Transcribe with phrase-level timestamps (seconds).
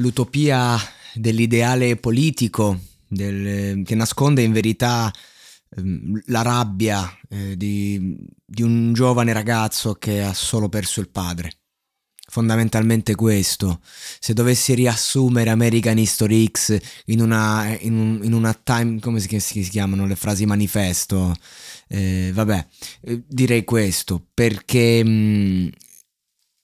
[0.00, 0.78] L'utopia
[1.14, 5.12] dell'ideale politico del- che nasconde in verità
[5.76, 11.52] ehm, la rabbia eh, di, di un giovane ragazzo che ha solo perso il padre.
[12.30, 13.80] Fondamentalmente questo.
[14.20, 19.38] Se dovessi riassumere American History X in una, in un- in una time, come si,
[19.40, 21.34] si chiamano le frasi manifesto?
[21.88, 22.66] Eh, vabbè,
[23.02, 25.70] eh, direi questo, perché mh,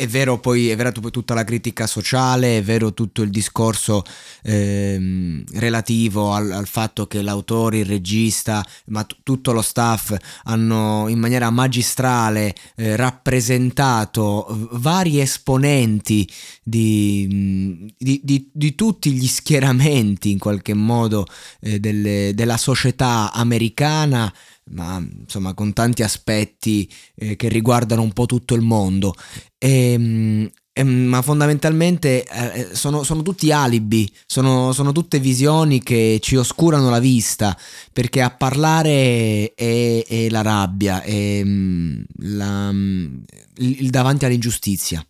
[0.00, 4.02] è vero poi, è vera tu- tutta la critica sociale, è vero tutto il discorso
[4.42, 11.04] ehm, relativo al, al fatto che l'autore, il regista, ma t- tutto lo staff hanno
[11.08, 16.26] in maniera magistrale eh, rappresentato vari esponenti
[16.62, 21.26] di, di- di- di tutti gli schieramenti in qualche modo
[21.60, 24.32] eh, delle- della società americana
[24.70, 29.14] ma insomma con tanti aspetti eh, che riguardano un po' tutto il mondo.
[29.58, 36.36] Ehm, ehm, ma fondamentalmente eh, sono, sono tutti alibi, sono, sono tutte visioni che ci
[36.36, 37.56] oscurano la vista,
[37.92, 43.16] perché a parlare è, è la rabbia, è mm, la- mm,
[43.58, 45.04] il davanti all'ingiustizia,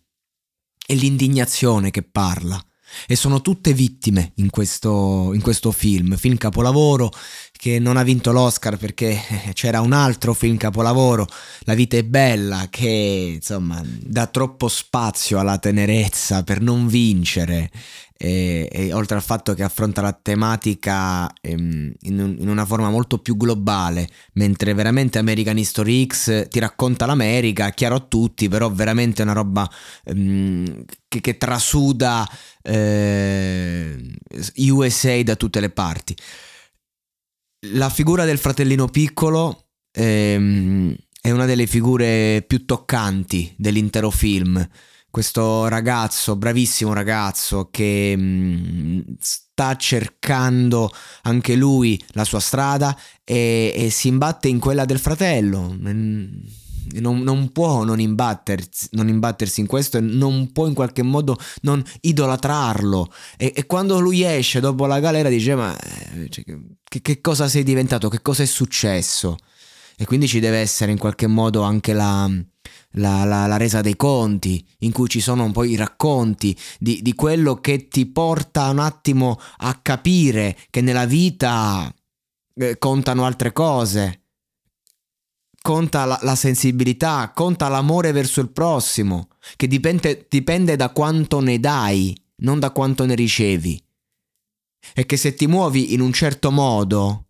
[0.85, 2.63] è l'indignazione che parla.
[3.07, 7.09] E sono tutte vittime in questo, in questo film, film capolavoro
[7.61, 9.15] che non ha vinto l'Oscar perché
[9.53, 11.27] c'era un altro film capolavoro,
[11.65, 17.69] La vita è bella, che insomma dà troppo spazio alla tenerezza per non vincere.
[18.17, 22.89] E, e oltre al fatto che affronta la tematica ehm, in, un- in una forma
[22.89, 28.71] molto più globale, mentre veramente American History X ti racconta l'America, chiaro a tutti, però
[28.71, 29.69] veramente è una roba
[30.05, 32.27] ehm, che, che trasuda
[32.63, 33.97] eh,
[34.55, 36.15] USA da tutte le parti.
[37.67, 44.67] La figura del fratellino piccolo ehm, è una delle figure più toccanti dell'intero film.
[45.11, 50.89] Questo ragazzo, bravissimo ragazzo, che mm, sta cercando
[51.23, 55.71] anche lui la sua strada e, e si imbatte in quella del fratello.
[55.71, 56.25] Mm,
[56.99, 61.37] Non, non può non imbattersi, non imbattersi in questo e non può in qualche modo
[61.61, 63.13] non idolatrarlo.
[63.37, 65.77] E, e quando lui esce dopo la galera dice: Ma
[66.29, 66.43] cioè,
[66.83, 68.09] che, che cosa sei diventato?
[68.09, 69.37] Che cosa è successo?
[69.97, 72.27] E quindi ci deve essere in qualche modo anche la,
[72.91, 77.13] la- la- la resa dei conti, in cui ci sono poi i racconti di, di
[77.13, 81.93] quello che ti porta un attimo a capire che nella vita
[82.55, 84.17] eh, contano altre cose.
[85.61, 91.59] Conta la, la sensibilità, conta l'amore verso il prossimo, che dipende, dipende da quanto ne
[91.59, 93.79] dai, non da quanto ne ricevi.
[94.93, 97.27] E che se ti muovi in un certo modo,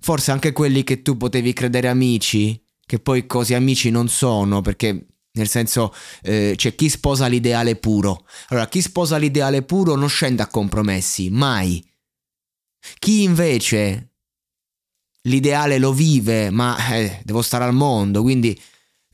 [0.00, 5.06] forse anche quelli che tu potevi credere amici, che poi così amici non sono, perché
[5.32, 8.26] nel senso eh, c'è chi sposa l'ideale puro.
[8.48, 11.84] Allora, chi sposa l'ideale puro non scende a compromessi, mai.
[12.98, 14.12] Chi invece
[15.22, 18.58] l'ideale lo vive, ma eh, devo stare al mondo, quindi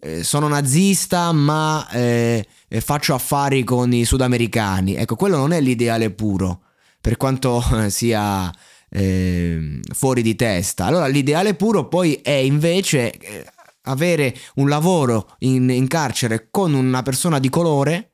[0.00, 4.94] eh, sono nazista, ma eh, eh, faccio affari con i sudamericani.
[4.94, 6.62] Ecco, quello non è l'ideale puro,
[7.02, 8.50] per quanto sia
[8.88, 10.86] eh, fuori di testa.
[10.86, 13.44] Allora, l'ideale puro poi è invece eh,
[13.82, 18.12] avere un lavoro in, in carcere con una persona di colore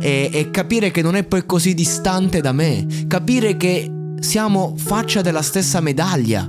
[0.00, 5.22] e, e capire che non è poi così distante da me, capire che siamo faccia
[5.22, 6.48] della stessa medaglia.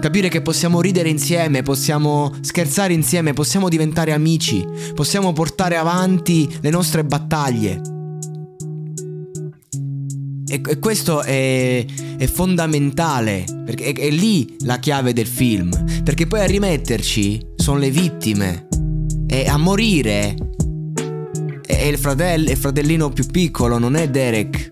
[0.00, 4.62] Capire che possiamo ridere insieme, possiamo scherzare insieme, possiamo diventare amici,
[4.92, 7.93] possiamo portare avanti le nostre battaglie.
[10.54, 11.84] E, e questo è,
[12.16, 17.78] è, fondamentale, perché è, è lì la chiave del film, perché poi a rimetterci sono
[17.78, 18.68] le vittime.
[19.26, 20.36] E a morire
[21.66, 24.68] è il, fratello, il fratellino più piccolo, non è Derek.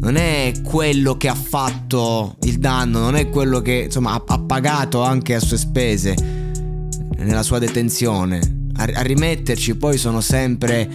[0.00, 4.38] Non è quello che ha fatto il danno, non è quello che insomma ha, ha
[4.38, 6.14] pagato anche a sue spese
[7.16, 8.68] nella sua detenzione.
[8.74, 10.86] A, a rimetterci poi sono sempre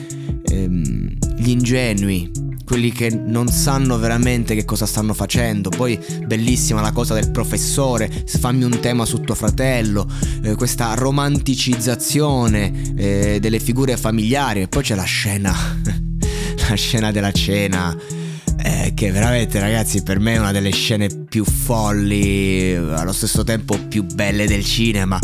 [0.43, 2.29] ehm, gli ingenui,
[2.69, 5.69] quelli che non sanno veramente che cosa stanno facendo.
[5.69, 10.07] Poi bellissima la cosa del professore, fammi un tema su tuo fratello,
[10.43, 14.61] eh, questa romanticizzazione eh, delle figure familiari.
[14.61, 15.51] E poi c'è la scena,
[16.69, 17.97] la scena della cena
[18.61, 23.79] eh, che veramente ragazzi per me è una delle scene più folli, allo stesso tempo
[23.87, 25.19] più belle del cinema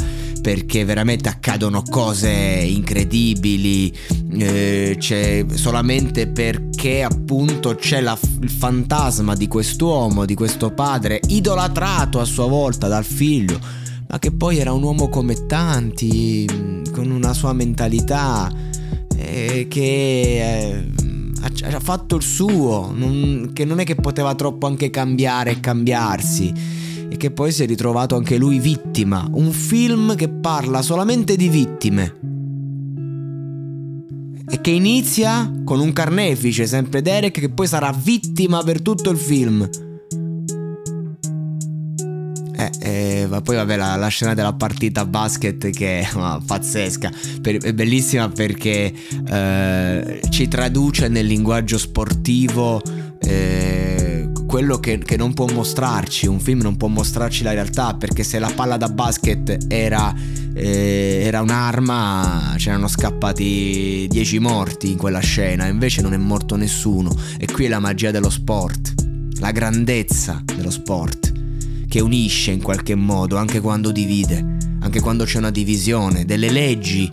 [0.46, 3.92] perché veramente accadono cose incredibili,
[4.38, 12.20] eh, c'è solamente perché appunto c'è la, il fantasma di quest'uomo, di questo padre, idolatrato
[12.20, 13.60] a sua volta dal figlio,
[14.08, 16.46] ma che poi era un uomo come tanti,
[16.92, 18.54] con una sua mentalità,
[19.18, 19.82] eh, che...
[19.82, 20.90] Eh,
[21.64, 26.85] ha, fatto il suo, non, che non è che poteva troppo anche cambiare e cambiarsi
[27.16, 29.28] e che poi si è ritrovato anche lui vittima.
[29.32, 32.20] Un film che parla solamente di vittime.
[34.48, 39.18] E che inizia con un carnefice, sempre Derek, che poi sarà vittima per tutto il
[39.18, 39.68] film.
[42.58, 47.12] Eh, eh, ma poi vabbè la, la, scena della partita basket che è ma, pazzesca,
[47.42, 48.94] per, è bellissima perché
[49.28, 52.82] eh, ci traduce nel linguaggio sportivo
[53.20, 53.95] eh,
[54.56, 58.40] quello che, che, non può mostrarci, un film non può mostrarci la realtà perché se
[58.40, 60.16] la palla da basket era,
[60.54, 67.14] eh, era un'arma c'erano scappati 10 morti in quella scena, invece non è morto nessuno
[67.38, 68.94] e qui è la magia dello sport,
[69.40, 71.34] la grandezza dello sport
[71.90, 77.12] che unisce in qualche modo, anche quando divide, anche quando c'è una divisione, delle leggi.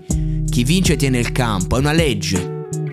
[0.49, 2.52] Chi vince tiene il campo, è una legge.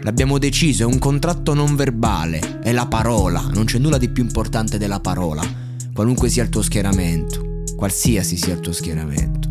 [0.09, 4.23] L'abbiamo deciso, è un contratto non verbale, è la parola, non c'è nulla di più
[4.23, 5.44] importante della parola,
[5.94, 9.50] qualunque sia il tuo schieramento, qualsiasi sia il tuo schieramento.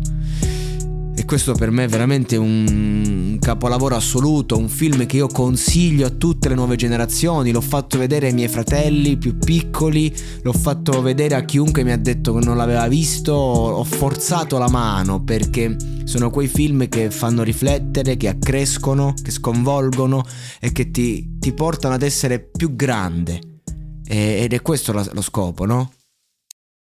[1.15, 6.09] E questo per me è veramente un capolavoro assoluto, un film che io consiglio a
[6.09, 7.51] tutte le nuove generazioni.
[7.51, 11.97] L'ho fatto vedere ai miei fratelli più piccoli, l'ho fatto vedere a chiunque mi ha
[11.97, 13.31] detto che non l'aveva visto.
[13.31, 15.73] Ho forzato la mano perché
[16.09, 20.25] sono quei film che fanno riflettere, che accrescono, che sconvolgono
[20.59, 23.61] e che ti, ti portano ad essere più grande.
[24.07, 25.93] ed è questo lo, lo scopo, no?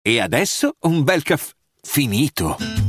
[0.04, 2.89] E adesso un bel caffè finito.